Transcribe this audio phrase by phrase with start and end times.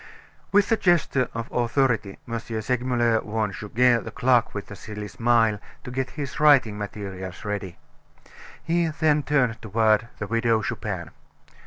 [0.51, 2.39] With a gesture of authority M.
[2.39, 7.77] Segmuller warned Goguet, the clerk with the silly smile, to get his writing materials ready.
[8.63, 11.11] He then turned toward the Widow Chupin.